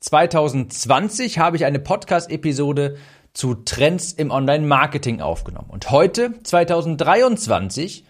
[0.00, 2.96] 2020 habe ich eine Podcast-Episode
[3.34, 5.68] zu Trends im Online-Marketing aufgenommen.
[5.68, 8.06] Und heute, 2023,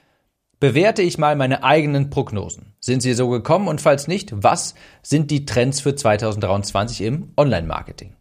[0.61, 2.75] bewerte ich mal meine eigenen Prognosen.
[2.79, 3.67] Sind sie so gekommen?
[3.67, 8.15] Und falls nicht, was sind die Trends für 2023 im Online-Marketing?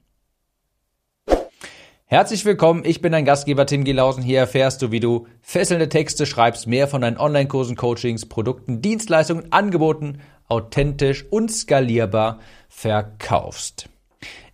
[2.06, 4.24] Herzlich willkommen, ich bin dein Gastgeber Tim Gelausen.
[4.24, 9.52] Hier erfährst du, wie du fesselnde Texte schreibst, mehr von deinen Online-Kursen, Coachings, Produkten, Dienstleistungen,
[9.52, 10.18] Angeboten
[10.50, 13.90] authentisch und skalierbar verkaufst.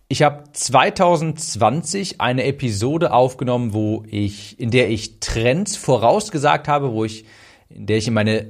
[0.08, 7.04] Ich habe 2020 eine Episode aufgenommen, wo ich, in der ich Trends vorausgesagt habe, wo
[7.04, 7.24] ich,
[7.68, 8.46] in der ich in meine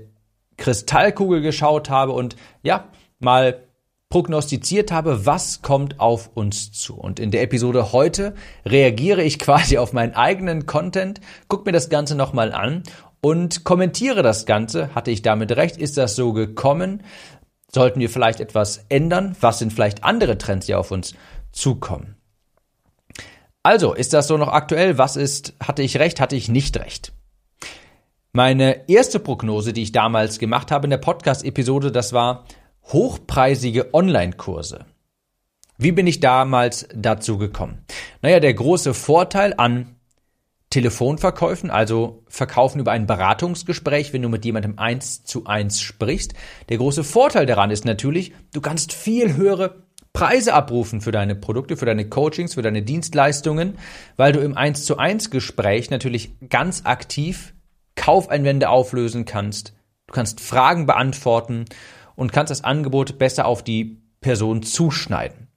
[0.59, 2.88] Kristallkugel geschaut habe und ja,
[3.20, 3.62] mal
[4.09, 6.95] prognostiziert habe, was kommt auf uns zu.
[6.95, 8.34] Und in der Episode heute
[8.65, 12.82] reagiere ich quasi auf meinen eigenen Content, guck mir das Ganze nochmal an
[13.20, 14.95] und kommentiere das Ganze.
[14.95, 15.76] Hatte ich damit recht?
[15.76, 17.02] Ist das so gekommen?
[17.73, 19.37] Sollten wir vielleicht etwas ändern?
[19.41, 21.15] Was sind vielleicht andere Trends, die auf uns
[21.52, 22.16] zukommen?
[23.62, 24.96] Also, ist das so noch aktuell?
[24.99, 27.13] Was ist, hatte ich recht, hatte ich nicht recht?
[28.32, 32.45] Meine erste Prognose, die ich damals gemacht habe in der Podcast-Episode, das war
[32.85, 34.85] hochpreisige Online-Kurse.
[35.79, 37.85] Wie bin ich damals dazu gekommen?
[38.23, 39.96] Naja, der große Vorteil an
[40.70, 46.34] Telefonverkäufen, also Verkaufen über ein Beratungsgespräch, wenn du mit jemandem eins zu eins sprichst.
[46.68, 51.76] Der große Vorteil daran ist natürlich, du kannst viel höhere Preise abrufen für deine Produkte,
[51.76, 53.78] für deine Coachings, für deine Dienstleistungen,
[54.16, 57.54] weil du im eins zu eins Gespräch natürlich ganz aktiv
[57.96, 59.74] Kaufeinwände auflösen kannst.
[60.06, 61.66] Du kannst Fragen beantworten
[62.14, 65.48] und kannst das Angebot besser auf die Person zuschneiden.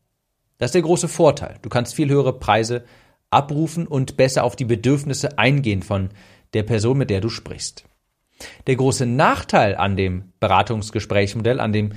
[0.58, 1.56] Das ist der große Vorteil.
[1.62, 2.84] Du kannst viel höhere Preise
[3.32, 6.10] abrufen und besser auf die Bedürfnisse eingehen von
[6.54, 7.86] der Person, mit der du sprichst.
[8.68, 11.92] Der große Nachteil an dem Beratungsgesprächsmodell, an dem,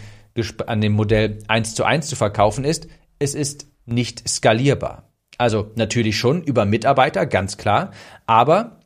[0.66, 5.12] an dem Modell 1 zu 1 zu verkaufen ist, es ist nicht skalierbar.
[5.38, 7.92] Also natürlich schon über Mitarbeiter, ganz klar,
[8.26, 8.80] aber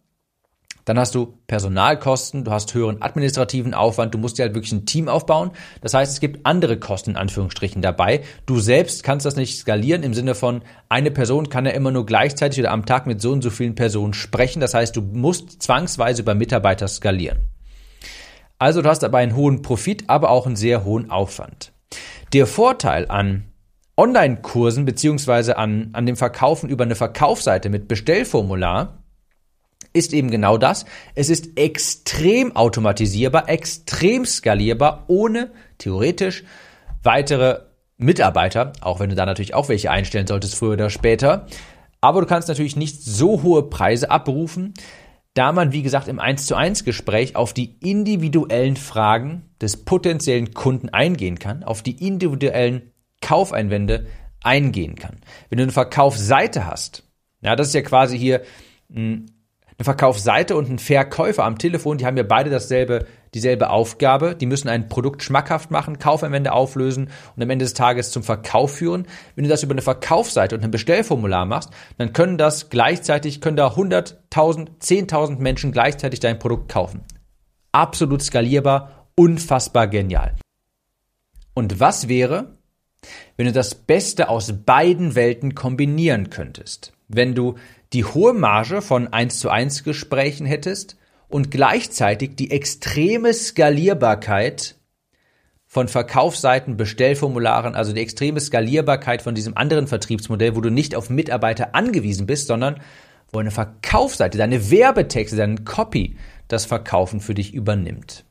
[0.86, 4.86] dann hast du Personalkosten, du hast höheren administrativen Aufwand, du musst dir halt wirklich ein
[4.86, 5.50] Team aufbauen.
[5.80, 8.22] Das heißt, es gibt andere Kosten in Anführungsstrichen dabei.
[8.46, 12.06] Du selbst kannst das nicht skalieren im Sinne von, eine Person kann ja immer nur
[12.06, 14.60] gleichzeitig oder am Tag mit so und so vielen Personen sprechen.
[14.60, 17.48] Das heißt, du musst zwangsweise über Mitarbeiter skalieren.
[18.60, 21.72] Also du hast dabei einen hohen Profit, aber auch einen sehr hohen Aufwand.
[22.32, 23.46] Der Vorteil an
[23.96, 29.02] Online-Kursen beziehungsweise an, an dem Verkaufen über eine Verkaufsseite mit Bestellformular
[29.96, 30.84] ist eben genau das.
[31.14, 36.44] Es ist extrem automatisierbar, extrem skalierbar, ohne theoretisch
[37.02, 37.60] weitere
[37.96, 41.46] Mitarbeiter, auch wenn du da natürlich auch welche einstellen solltest, früher oder später.
[42.00, 44.74] Aber du kannst natürlich nicht so hohe Preise abrufen,
[45.34, 50.54] da man, wie gesagt, im 1 zu 1 Gespräch auf die individuellen Fragen des potenziellen
[50.54, 54.06] Kunden eingehen kann, auf die individuellen Kaufeinwände
[54.42, 55.16] eingehen kann.
[55.48, 57.02] Wenn du eine Verkaufsseite hast,
[57.42, 58.42] ja, das ist ja quasi hier
[58.90, 59.30] ein
[59.78, 64.34] eine Verkaufsseite und ein Verkäufer am Telefon, die haben ja beide dasselbe, dieselbe Aufgabe.
[64.34, 68.76] Die müssen ein Produkt schmackhaft machen, Kaufeinwände auflösen und am Ende des Tages zum Verkauf
[68.76, 69.06] führen.
[69.34, 73.58] Wenn du das über eine Verkaufsseite und ein Bestellformular machst, dann können das gleichzeitig, können
[73.58, 77.02] da 100.000, 10.000 Menschen gleichzeitig dein Produkt kaufen.
[77.72, 80.34] Absolut skalierbar, unfassbar genial.
[81.52, 82.56] Und was wäre,
[83.36, 86.92] wenn du das Beste aus beiden Welten kombinieren könntest?
[87.08, 87.56] Wenn du
[87.92, 90.96] die hohe Marge von 1 zu 1 Gesprächen hättest
[91.28, 94.76] und gleichzeitig die extreme Skalierbarkeit
[95.66, 101.10] von Verkaufsseiten, Bestellformularen, also die extreme Skalierbarkeit von diesem anderen Vertriebsmodell, wo du nicht auf
[101.10, 102.80] Mitarbeiter angewiesen bist, sondern
[103.32, 106.16] wo eine Verkaufsseite, deine Werbetexte, dein Copy
[106.48, 108.24] das Verkaufen für dich übernimmt.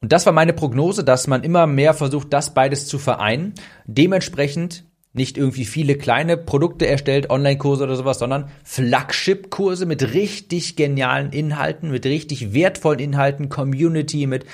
[0.00, 3.54] Und das war meine Prognose, dass man immer mehr versucht, das beides zu vereinen.
[3.86, 11.32] Dementsprechend nicht irgendwie viele kleine Produkte erstellt, Online-Kurse oder sowas, sondern Flagship-Kurse mit richtig genialen
[11.32, 14.46] Inhalten, mit richtig wertvollen Inhalten, Community, mit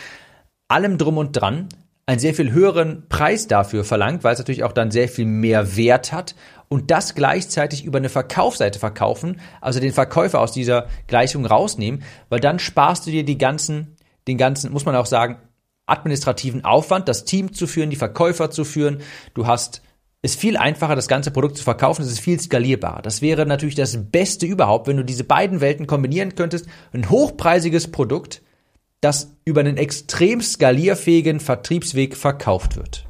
[0.67, 1.69] allem drum und dran,
[2.07, 5.77] einen sehr viel höheren Preis dafür verlangt, weil es natürlich auch dann sehr viel mehr
[5.77, 6.35] Wert hat
[6.69, 12.41] und das gleichzeitig über eine Verkaufsseite verkaufen, also den Verkäufer aus dieser Gleichung rausnehmen, weil
[12.41, 13.97] dann sparst du dir die ganzen,
[14.27, 15.39] den ganzen, muss man auch sagen,
[15.87, 19.01] administrativen Aufwand, das Team zu führen, die Verkäufer zu führen.
[19.35, 19.83] Du hast
[20.23, 23.03] ist viel einfacher, das ganze Produkt zu verkaufen, es ist viel skalierbarer.
[23.03, 26.67] Das wäre natürlich das Beste überhaupt, wenn du diese beiden Welten kombinieren könntest.
[26.93, 28.43] Ein hochpreisiges Produkt,
[29.01, 33.08] das über einen extrem skalierfähigen Vertriebsweg verkauft wird.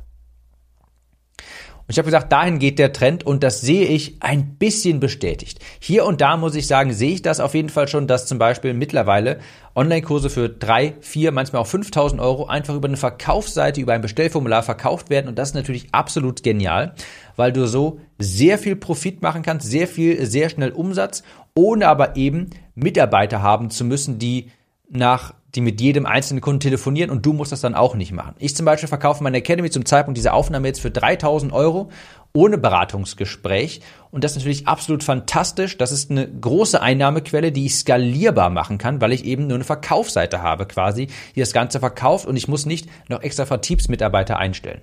[1.89, 5.59] Und ich habe gesagt, dahin geht der Trend und das sehe ich ein bisschen bestätigt.
[5.81, 8.37] Hier und da muss ich sagen, sehe ich das auf jeden Fall schon, dass zum
[8.37, 9.39] Beispiel mittlerweile
[9.75, 14.63] Online-Kurse für drei, vier, manchmal auch 5000 Euro einfach über eine Verkaufsseite, über ein Bestellformular
[14.63, 15.29] verkauft werden.
[15.29, 16.93] Und das ist natürlich absolut genial,
[17.37, 21.23] weil du so sehr viel Profit machen kannst, sehr viel, sehr schnell Umsatz,
[21.55, 24.51] ohne aber eben Mitarbeiter haben zu müssen, die
[24.91, 28.35] nach die mit jedem einzelnen Kunden telefonieren und du musst das dann auch nicht machen.
[28.39, 31.91] Ich zum Beispiel verkaufe meine Academy zum Zeitpunkt dieser Aufnahme jetzt für 3000 Euro
[32.35, 33.81] ohne Beratungsgespräch
[34.11, 35.79] und das ist natürlich absolut fantastisch.
[35.79, 39.65] Das ist eine große Einnahmequelle, die ich skalierbar machen kann, weil ich eben nur eine
[39.65, 44.83] Verkaufsseite habe quasi, die das Ganze verkauft und ich muss nicht noch extra Vertriebsmitarbeiter einstellen.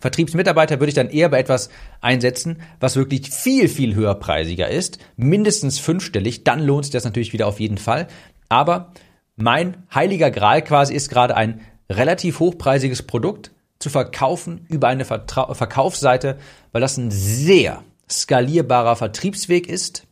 [0.00, 1.70] Vertriebsmitarbeiter würde ich dann eher bei etwas
[2.00, 7.48] einsetzen, was wirklich viel, viel höherpreisiger ist, mindestens fünfstellig, dann lohnt sich das natürlich wieder
[7.48, 8.06] auf jeden Fall.
[8.48, 8.92] Aber
[9.40, 15.54] mein heiliger Gral quasi ist gerade ein relativ hochpreisiges Produkt zu verkaufen über eine Vertra
[15.54, 16.38] Verkaufsseite,
[16.72, 20.06] weil das ein sehr skalierbarer Vertriebsweg ist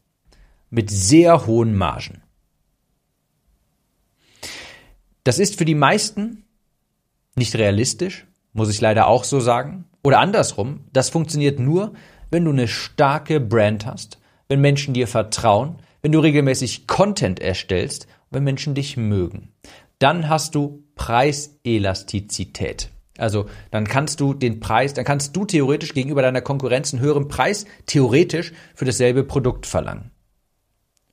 [0.70, 2.22] mit sehr hohen Margen.
[5.24, 6.44] Das ist für die meisten
[7.34, 9.86] nicht realistisch, muss ich leider auch so sagen.
[10.04, 11.94] Oder andersrum, das funktioniert nur,
[12.30, 14.18] wenn du eine starke Brand hast,
[14.48, 19.52] wenn Menschen dir vertrauen, wenn du regelmäßig Content erstellst wenn Menschen dich mögen.
[19.98, 22.90] Dann hast du Preiselastizität.
[23.18, 27.26] Also dann kannst du den Preis, dann kannst du theoretisch gegenüber deiner Konkurrenz einen höheren
[27.26, 30.12] Preis theoretisch für dasselbe Produkt verlangen.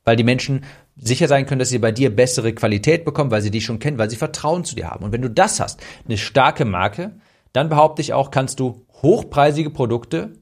[0.04, 0.64] Weil die Menschen
[0.96, 3.98] sicher sein können, dass sie bei dir bessere Qualität bekommen, weil sie dich schon kennen,
[3.98, 5.04] weil sie Vertrauen zu dir haben.
[5.04, 7.20] Und wenn du das hast, eine starke Marke,
[7.52, 10.34] dann behaupte ich auch, kannst du hochpreisige Produkte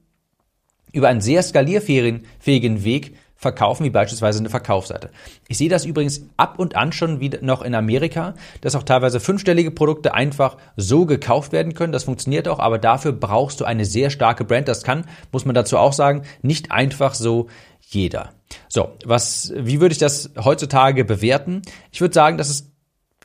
[0.92, 5.10] über einen sehr skalierfähigen Weg verkaufen, wie beispielsweise eine Verkaufsseite.
[5.48, 9.20] Ich sehe das übrigens ab und an schon wieder noch in Amerika, dass auch teilweise
[9.20, 11.92] fünfstellige Produkte einfach so gekauft werden können.
[11.92, 14.68] Das funktioniert auch, aber dafür brauchst du eine sehr starke Brand.
[14.68, 17.48] Das kann, muss man dazu auch sagen, nicht einfach so
[17.80, 18.30] jeder.
[18.68, 21.62] So, was, wie würde ich das heutzutage bewerten?
[21.90, 22.71] Ich würde sagen, dass es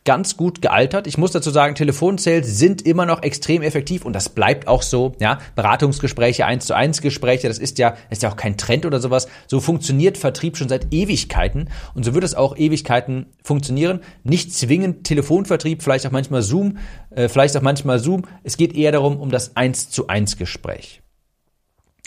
[0.07, 1.05] ganz gut gealtert.
[1.05, 5.11] Ich muss dazu sagen, Telefonsales sind immer noch extrem effektiv und das bleibt auch so.
[5.19, 9.01] Ja, Beratungsgespräche, eins zu eins Gespräche, das ist ja, ist ja auch kein Trend oder
[9.01, 9.27] sowas.
[9.47, 13.99] So funktioniert Vertrieb schon seit Ewigkeiten und so wird es auch Ewigkeiten funktionieren.
[14.23, 16.77] Nicht zwingend Telefonvertrieb, vielleicht auch manchmal Zoom,
[17.09, 18.21] äh, vielleicht auch manchmal Zoom.
[18.43, 21.01] Es geht eher darum, um das eins zu eins Gespräch.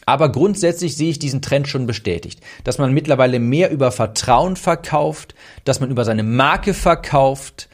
[0.07, 5.35] Aber grundsätzlich sehe ich diesen Trend schon bestätigt, dass man mittlerweile mehr über Vertrauen verkauft,
[5.65, 7.69] dass man über seine Marke verkauft,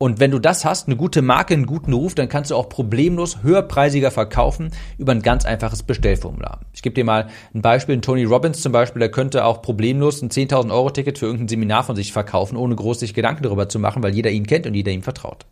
[0.00, 2.68] und wenn du das hast, eine gute Marke, einen guten Ruf, dann kannst du auch
[2.68, 6.60] problemlos höherpreisiger verkaufen über ein ganz einfaches Bestellformular.
[6.72, 8.00] Ich gebe dir mal ein Beispiel.
[8.00, 11.82] Tony Robbins zum Beispiel, der könnte auch problemlos ein 10.000 Euro Ticket für irgendein Seminar
[11.82, 14.74] von sich verkaufen, ohne groß sich Gedanken darüber zu machen, weil jeder ihn kennt und
[14.74, 15.46] jeder ihm vertraut.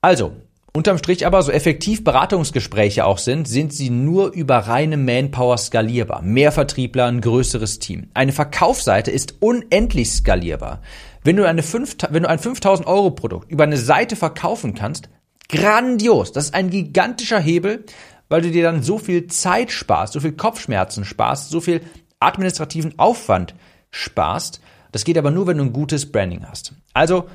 [0.00, 0.32] Also,
[0.74, 6.22] Unterm Strich aber, so effektiv Beratungsgespräche auch sind, sind sie nur über reine Manpower skalierbar.
[6.22, 8.08] Mehr Vertriebler, ein größeres Team.
[8.14, 10.82] Eine Verkaufsseite ist unendlich skalierbar.
[11.24, 15.08] Wenn du, eine 5, wenn du ein 5000 Euro Produkt über eine Seite verkaufen kannst,
[15.48, 16.32] grandios.
[16.32, 17.84] Das ist ein gigantischer Hebel,
[18.28, 21.80] weil du dir dann so viel Zeit sparst, so viel Kopfschmerzen sparst, so viel
[22.20, 23.54] administrativen Aufwand
[23.90, 24.60] sparst.
[24.92, 26.74] Das geht aber nur, wenn du ein gutes Branding hast.
[26.92, 27.26] Also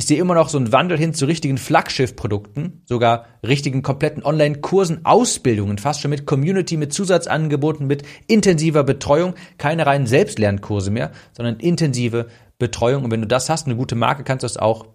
[0.00, 5.04] ich sehe immer noch so einen Wandel hin zu richtigen Flaggschiff-Produkten, sogar richtigen kompletten Online-Kursen,
[5.04, 11.60] Ausbildungen, fast schon mit Community, mit Zusatzangeboten, mit intensiver Betreuung, keine reinen Selbstlernkurse mehr, sondern
[11.60, 13.04] intensive Betreuung.
[13.04, 14.86] Und wenn du das hast, eine gute Marke, kannst du es auch,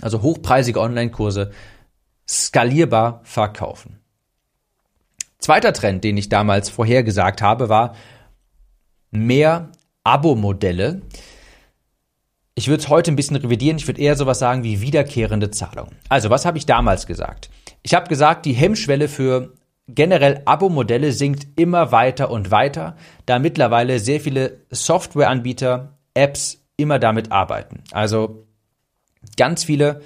[0.00, 1.50] also hochpreisige Online-Kurse,
[2.26, 3.98] skalierbar verkaufen.
[5.40, 7.96] Zweiter Trend, den ich damals vorhergesagt habe, war
[9.10, 9.72] mehr
[10.04, 11.02] Abo-Modelle.
[12.54, 13.78] Ich würde es heute ein bisschen revidieren.
[13.78, 15.96] Ich würde eher sowas sagen wie wiederkehrende Zahlungen.
[16.08, 17.50] Also, was habe ich damals gesagt?
[17.82, 19.54] Ich habe gesagt, die Hemmschwelle für
[19.88, 27.32] generell Abo-Modelle sinkt immer weiter und weiter, da mittlerweile sehr viele Softwareanbieter, Apps immer damit
[27.32, 27.82] arbeiten.
[27.90, 28.46] Also
[29.36, 30.02] ganz viele,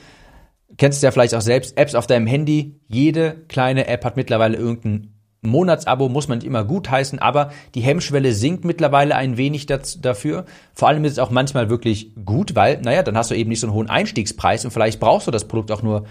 [0.77, 2.81] kennst du ja vielleicht auch selbst, Apps auf deinem Handy.
[2.87, 8.33] Jede kleine App hat mittlerweile irgendein Monatsabo muss man immer gut heißen, aber die Hemmschwelle
[8.33, 10.45] sinkt mittlerweile ein wenig dafür.
[10.75, 13.61] Vor allem ist es auch manchmal wirklich gut, weil, naja, dann hast du eben nicht
[13.61, 16.05] so einen hohen Einstiegspreis und vielleicht brauchst du das Produkt auch nur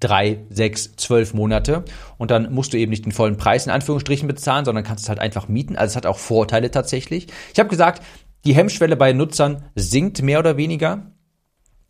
[0.00, 1.84] drei, sechs, zwölf Monate
[2.18, 5.08] und dann musst du eben nicht den vollen Preis in Anführungsstrichen bezahlen, sondern kannst es
[5.08, 5.76] halt einfach mieten.
[5.76, 7.28] Also es hat auch Vorteile tatsächlich.
[7.52, 8.02] Ich habe gesagt,
[8.44, 11.11] die Hemmschwelle bei Nutzern sinkt mehr oder weniger.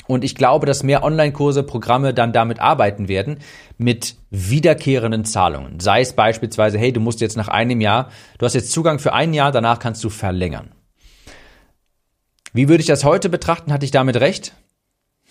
[0.06, 3.38] Und ich glaube, dass mehr Online-Kurse, Programme dann damit arbeiten werden,
[3.78, 5.80] mit wiederkehrenden Zahlungen.
[5.80, 9.12] Sei es beispielsweise, hey, du musst jetzt nach einem Jahr, du hast jetzt Zugang für
[9.12, 10.72] ein Jahr, danach kannst du verlängern.
[12.52, 13.72] Wie würde ich das heute betrachten?
[13.72, 14.54] Hatte ich damit recht?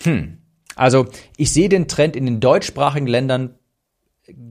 [0.02, 0.38] Hm.
[0.74, 3.58] Also, ich sehe den Trend in den deutschsprachigen Ländern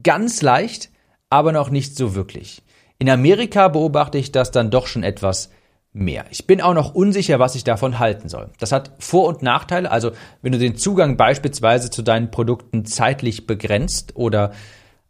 [0.02, 0.90] ganz leicht,
[1.30, 2.62] aber noch nicht so wirklich.
[2.98, 5.50] In Amerika beobachte ich das dann doch schon etwas
[5.92, 6.24] mehr.
[6.30, 8.50] Ich bin auch noch unsicher, was ich davon halten soll.
[8.58, 9.90] Das hat Vor- und Nachteile.
[9.90, 14.52] Also wenn du den Zugang beispielsweise zu deinen Produkten zeitlich begrenzt oder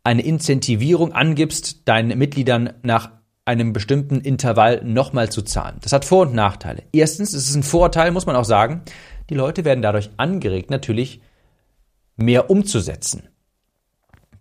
[0.04, 3.10] eine Incentivierung angibst, deinen Mitgliedern nach
[3.44, 5.78] einem bestimmten Intervall nochmal zu zahlen.
[5.82, 6.82] Das hat Vor- und Nachteile.
[6.92, 8.82] Erstens, es ist ein Vorteil, muss man auch sagen,
[9.30, 11.20] die Leute werden dadurch angeregt, natürlich
[12.16, 13.28] mehr umzusetzen.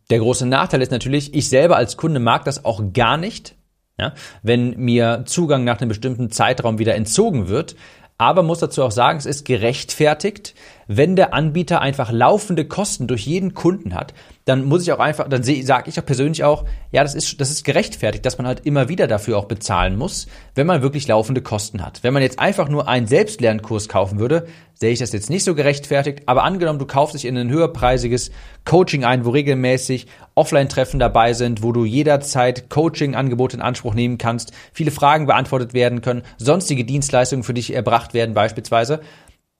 [0.10, 3.56] Der große Nachteil ist natürlich, ich selber als Kunde mag das auch gar nicht,
[4.02, 7.76] ja, wenn mir Zugang nach einem bestimmten Zeitraum wieder entzogen wird.
[8.18, 10.54] Aber muss dazu auch sagen, es ist gerechtfertigt,
[10.88, 14.14] wenn der Anbieter einfach laufende Kosten durch jeden Kunden hat,
[14.46, 17.52] dann muss ich auch einfach, dann sage ich auch persönlich auch, ja, das ist, das
[17.52, 21.42] ist gerechtfertigt, dass man halt immer wieder dafür auch bezahlen muss, wenn man wirklich laufende
[21.42, 22.04] Kosten hat.
[22.04, 25.54] Wenn man jetzt einfach nur einen Selbstlernkurs kaufen würde, sehe ich das jetzt nicht so
[25.54, 28.32] gerechtfertigt, aber angenommen, du kaufst dich in ein höherpreisiges
[28.66, 34.54] Coaching ein, wo regelmäßig Offline-Treffen dabei sind, wo du jederzeit Coaching-Angebote in Anspruch nehmen kannst,
[34.74, 39.02] viele Fragen beantwortet werden können, sonstige Dienstleistungen für dich erbracht werden beispielsweise,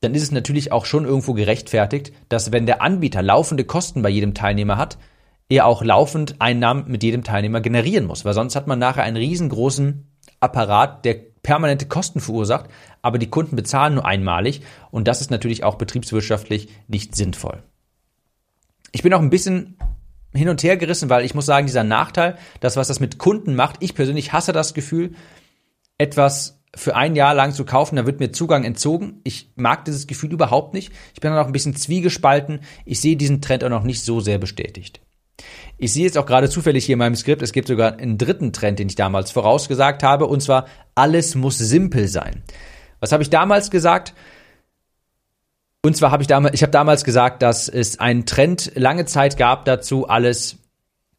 [0.02, 4.10] dann ist es natürlich auch schon irgendwo gerechtfertigt, dass wenn der Anbieter laufende Kosten bei
[4.10, 4.98] jedem Teilnehmer hat,
[5.48, 9.18] er auch laufend Einnahmen mit jedem Teilnehmer generieren muss, weil sonst hat man nachher einen
[9.18, 10.08] riesengroßen
[10.40, 12.70] Apparat, der permanente Kosten verursacht,
[13.02, 17.64] aber die Kunden bezahlen nur einmalig und das ist natürlich auch betriebswirtschaftlich nicht sinnvoll.
[18.92, 19.78] Ich bin auch ein bisschen
[20.34, 23.56] hin und her gerissen, weil ich muss sagen, dieser Nachteil, das, was das mit Kunden
[23.56, 25.14] macht, ich persönlich hasse das Gefühl,
[25.98, 29.20] etwas für ein Jahr lang zu kaufen, da wird mir Zugang entzogen.
[29.24, 30.92] Ich mag dieses Gefühl überhaupt nicht.
[31.14, 32.62] Ich bin dann auch ein bisschen zwiegespalten.
[32.86, 35.02] Ich sehe diesen Trend auch noch nicht so sehr bestätigt.
[35.78, 38.54] Ich sehe jetzt auch gerade zufällig hier in meinem Skript, es gibt sogar einen dritten
[38.54, 42.44] Trend, den ich damals vorausgesagt habe, und zwar alles muss simpel sein.
[43.00, 44.14] Was habe ich damals gesagt?
[45.82, 49.38] Und zwar habe ich damals, ich habe damals gesagt, dass es einen Trend lange Zeit
[49.38, 50.58] gab dazu, alles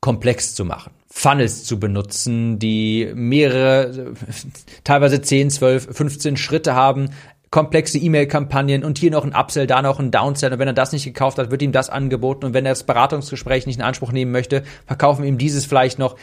[0.00, 0.92] komplex zu machen.
[1.14, 4.14] Funnels zu benutzen, die mehrere,
[4.84, 7.10] teilweise 10, 12, 15 Schritte haben,
[7.50, 10.90] komplexe E-Mail-Kampagnen und hier noch ein Upsell, da noch ein Downsell und wenn er das
[10.90, 14.10] nicht gekauft hat, wird ihm das angeboten und wenn er das Beratungsgespräch nicht in Anspruch
[14.10, 16.16] nehmen möchte, verkaufen ihm dieses vielleicht noch.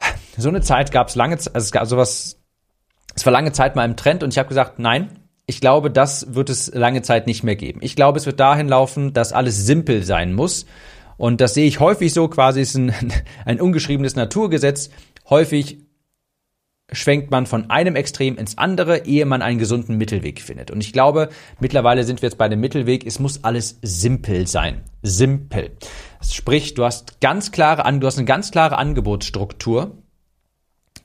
[0.38, 2.38] So eine Zeit gab es lange, also es gab sowas,
[3.14, 6.34] es war lange Zeit mal im Trend und ich habe gesagt, nein, ich glaube, das
[6.34, 7.80] wird es lange Zeit nicht mehr geben.
[7.82, 10.66] Ich glaube, es wird dahin laufen, dass alles simpel sein muss
[11.16, 12.92] und das sehe ich häufig so, quasi ist ein,
[13.44, 14.90] ein ungeschriebenes Naturgesetz.
[15.28, 15.78] Häufig
[16.92, 20.70] schwenkt man von einem Extrem ins andere, ehe man einen gesunden Mittelweg findet.
[20.70, 23.04] Und ich glaube, mittlerweile sind wir jetzt bei dem Mittelweg.
[23.04, 24.82] Es muss alles simpel sein.
[25.02, 25.76] Simpel.
[26.22, 30.02] Sprich, du hast ganz klare, du hast eine ganz klare Angebotsstruktur.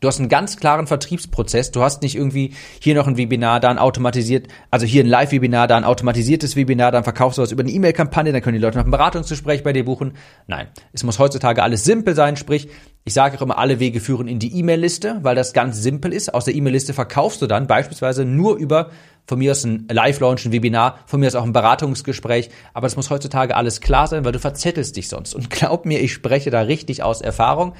[0.01, 1.69] Du hast einen ganz klaren Vertriebsprozess.
[1.69, 5.67] Du hast nicht irgendwie hier noch ein Webinar, da ein automatisiert, also hier ein Live-Webinar,
[5.67, 8.79] da ein automatisiertes Webinar, dann verkaufst du was über eine E-Mail-Kampagne, dann können die Leute
[8.79, 10.13] noch ein Beratungsgespräch bei dir buchen.
[10.47, 12.67] Nein, es muss heutzutage alles simpel sein, sprich,
[13.03, 16.33] ich sage auch immer, alle Wege führen in die E-Mail-Liste, weil das ganz simpel ist.
[16.33, 18.89] Aus der E-Mail-Liste verkaufst du dann beispielsweise nur über
[19.27, 22.49] von mir aus ein Live-Launch, ein Webinar, von mir aus auch ein Beratungsgespräch.
[22.73, 25.35] Aber es muss heutzutage alles klar sein, weil du verzettelst dich sonst.
[25.35, 27.73] Und glaub mir, ich spreche da richtig aus Erfahrung.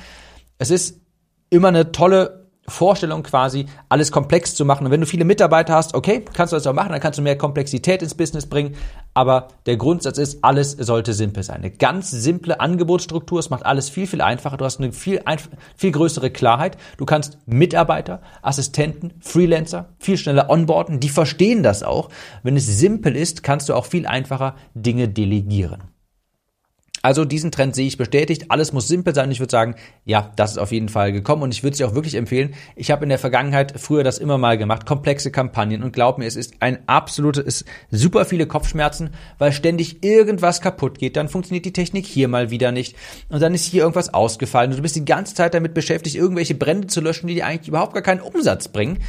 [0.59, 1.01] Es ist
[1.51, 4.85] immer eine tolle Vorstellung quasi, alles komplex zu machen.
[4.85, 7.23] Und wenn du viele Mitarbeiter hast, okay, kannst du das auch machen, dann kannst du
[7.23, 8.75] mehr Komplexität ins Business bringen.
[9.13, 11.57] Aber der Grundsatz ist, alles sollte simpel sein.
[11.57, 14.55] Eine ganz simple Angebotsstruktur, es macht alles viel, viel einfacher.
[14.55, 15.21] Du hast eine viel,
[15.75, 16.77] viel größere Klarheit.
[16.97, 21.01] Du kannst Mitarbeiter, Assistenten, Freelancer viel schneller onboarden.
[21.01, 22.09] Die verstehen das auch.
[22.43, 25.83] Wenn es simpel ist, kannst du auch viel einfacher Dinge delegieren.
[27.01, 28.45] Also diesen Trend sehe ich bestätigt.
[28.49, 29.31] Alles muss simpel sein.
[29.31, 31.87] Ich würde sagen, ja, das ist auf jeden Fall gekommen und ich würde es dir
[31.87, 32.53] auch wirklich empfehlen.
[32.75, 36.25] Ich habe in der Vergangenheit früher das immer mal gemacht, komplexe Kampagnen und glaub mir,
[36.25, 41.17] es ist ein absolutes, super viele Kopfschmerzen, weil ständig irgendwas kaputt geht.
[41.17, 42.95] Dann funktioniert die Technik hier mal wieder nicht
[43.29, 46.55] und dann ist hier irgendwas ausgefallen und du bist die ganze Zeit damit beschäftigt, irgendwelche
[46.55, 48.99] Brände zu löschen, die dir eigentlich überhaupt gar keinen Umsatz bringen.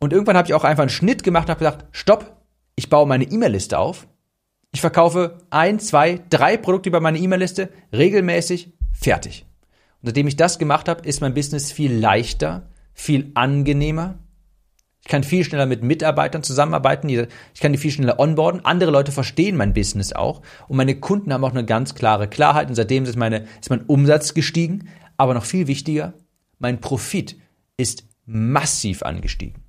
[0.00, 2.36] Und irgendwann habe ich auch einfach einen Schnitt gemacht und habe gesagt, stopp,
[2.74, 4.08] ich baue meine E-Mail-Liste auf
[4.72, 9.46] ich verkaufe ein, zwei, drei Produkte über meine E-Mail-Liste regelmäßig, fertig.
[10.00, 14.18] Und seitdem ich das gemacht habe, ist mein Business viel leichter, viel angenehmer.
[15.02, 18.64] Ich kann viel schneller mit Mitarbeitern zusammenarbeiten, ich kann die viel schneller onboarden.
[18.64, 22.68] Andere Leute verstehen mein Business auch und meine Kunden haben auch eine ganz klare Klarheit
[22.68, 24.88] und seitdem ist, meine, ist mein Umsatz gestiegen.
[25.16, 26.14] Aber noch viel wichtiger,
[26.58, 27.36] mein Profit
[27.76, 29.62] ist massiv angestiegen.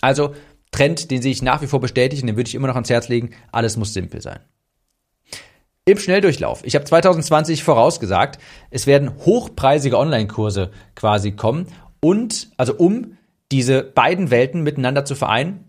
[0.00, 0.34] Also
[0.72, 2.90] Trend, den sehe ich nach wie vor bestätigt und den würde ich immer noch ans
[2.90, 3.30] Herz legen.
[3.52, 4.40] Alles muss simpel sein.
[5.84, 6.62] Im Schnelldurchlauf.
[6.64, 11.66] Ich habe 2020 vorausgesagt, es werden hochpreisige Online-Kurse quasi kommen
[12.00, 13.16] und, also um
[13.50, 15.64] diese beiden Welten miteinander zu vereinen,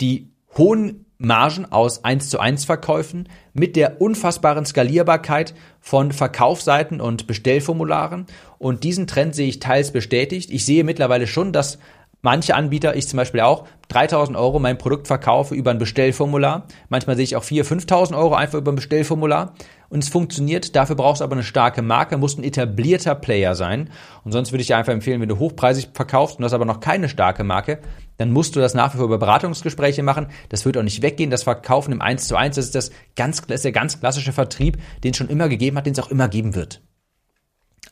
[0.00, 7.28] die hohen Margen aus 1 zu 1 Verkäufen mit der unfassbaren Skalierbarkeit von Verkaufsseiten und
[7.28, 8.26] Bestellformularen.
[8.58, 10.50] Und diesen Trend sehe ich teils bestätigt.
[10.50, 11.78] Ich sehe mittlerweile schon, dass
[12.22, 16.66] manche Anbieter, ich zum Beispiel auch, 3000 Euro mein Produkt verkaufe über ein Bestellformular.
[16.88, 19.54] Manchmal sehe ich auch 4.000, 5.000 Euro einfach über ein Bestellformular.
[19.90, 20.74] Und es funktioniert.
[20.74, 23.90] Dafür brauchst du aber eine starke Marke, musst ein etablierter Player sein.
[24.24, 26.80] Und sonst würde ich dir einfach empfehlen, wenn du hochpreisig verkaufst und hast aber noch
[26.80, 27.80] keine starke Marke,
[28.16, 30.28] dann musst du das nach wie vor über Beratungsgespräche machen.
[30.48, 31.30] Das wird auch nicht weggehen.
[31.30, 34.32] Das Verkaufen im 1 zu 1, das ist das ganz, das ist der ganz klassische
[34.32, 36.80] Vertrieb, den es schon immer gegeben hat, den es auch immer geben wird.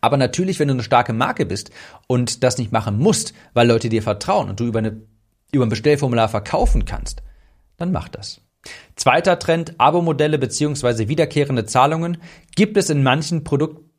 [0.00, 1.71] Aber natürlich, wenn du eine starke Marke bist
[2.07, 5.02] und das nicht machen musst, weil Leute dir vertrauen und du über, eine,
[5.52, 7.23] über ein Bestellformular verkaufen kannst,
[7.76, 8.40] dann mach das.
[8.97, 12.19] Zweiter Trend, Abo-Modelle beziehungsweise wiederkehrende Zahlungen
[12.54, 13.90] gibt es in manchen Produkten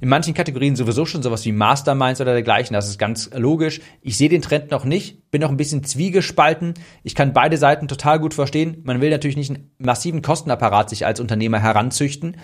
[0.00, 3.80] in manchen Kategorien sowieso schon sowas wie Masterminds oder dergleichen, das ist ganz logisch.
[4.02, 6.74] Ich sehe den Trend noch nicht, bin noch ein bisschen zwiegespalten.
[7.02, 8.82] Ich kann beide Seiten total gut verstehen.
[8.84, 12.36] Man will natürlich nicht einen massiven Kostenapparat sich als Unternehmer heranzüchten,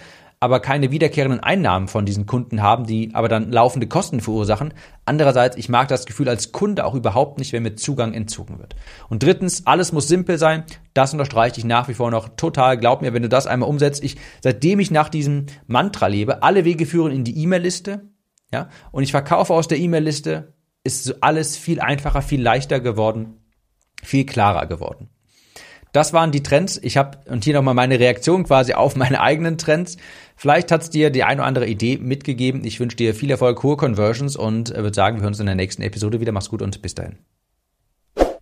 [0.45, 4.75] aber keine wiederkehrenden Einnahmen von diesen Kunden haben, die aber dann laufende Kosten verursachen.
[5.07, 8.77] Andererseits, ich mag das Gefühl als Kunde auch überhaupt nicht, wenn mir Zugang entzogen wird.
[9.09, 10.65] Und drittens, alles muss simpel sein.
[10.93, 12.77] Das unterstreiche ich nach wie vor noch total.
[12.77, 16.67] Glaub mir, wenn du das einmal umsetzt, ich, seitdem ich nach diesem Mantra lebe, alle
[16.67, 18.11] Wege führen in die E-Mail-Liste,
[18.53, 20.53] ja, und ich verkaufe aus der E-Mail-Liste,
[20.85, 23.39] ist alles viel einfacher, viel leichter geworden,
[24.03, 25.09] viel klarer geworden.
[25.95, 26.81] Das waren die Trends.
[26.83, 29.97] Ich habe und hier nochmal meine Reaktion quasi auf meine eigenen Trends.
[30.35, 32.65] Vielleicht hat's dir die eine oder andere Idee mitgegeben.
[32.65, 35.47] Ich wünsche dir viel Erfolg, hohe Conversions und äh, würde sagen, wir hören uns in
[35.47, 36.33] der nächsten Episode wieder.
[36.33, 37.19] Mach's gut und bis dahin.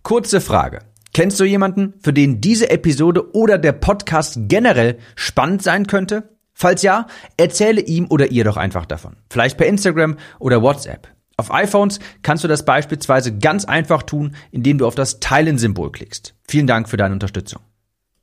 [0.01, 0.79] Kurze Frage.
[1.13, 6.35] Kennst du jemanden, für den diese Episode oder der Podcast generell spannend sein könnte?
[6.53, 7.05] Falls ja,
[7.37, 9.15] erzähle ihm oder ihr doch einfach davon.
[9.29, 11.07] Vielleicht per Instagram oder WhatsApp.
[11.37, 16.32] Auf iPhones kannst du das beispielsweise ganz einfach tun, indem du auf das Teilen-Symbol klickst.
[16.47, 17.61] Vielen Dank für deine Unterstützung.